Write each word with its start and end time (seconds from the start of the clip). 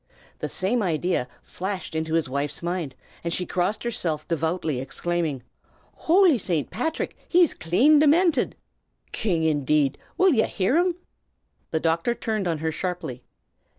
The 0.39 0.49
same 0.49 0.81
idea 0.81 1.27
flashed 1.43 1.93
into 1.93 2.15
his 2.15 2.27
wife's 2.27 2.63
mind, 2.63 2.95
and 3.23 3.31
she 3.31 3.45
crossed 3.45 3.83
herself 3.83 4.27
devoutly, 4.27 4.79
exclaiming, 4.79 5.43
"Howly 6.07 6.39
St. 6.39 6.71
Pathrick, 6.71 7.15
he's 7.29 7.53
clane 7.53 7.99
diminted. 7.99 8.55
'King,' 9.11 9.43
indade! 9.43 9.99
will 10.17 10.33
ye 10.33 10.43
hear 10.47 10.79
um?" 10.79 10.95
The 11.69 11.79
doctor 11.81 12.15
turned 12.15 12.47
on 12.47 12.57
her 12.57 12.71
sharply. 12.71 13.21